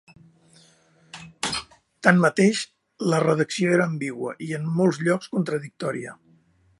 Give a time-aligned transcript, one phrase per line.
[2.07, 2.61] Tanmateix,
[3.13, 6.17] la redacció era ambigua i, en molts llocs contradictòria.